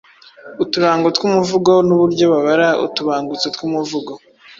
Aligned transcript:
uturango 0.63 1.07
tw’umuvugo 1.15 1.71
n’uburyo 1.87 2.25
babara 2.33 2.69
utubangutso 2.85 3.47
tw’umuvugo 3.55 4.11